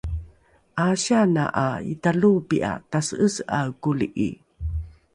[0.85, 4.29] ’asiana ’a italoopi’a tase’ese’ae koli’i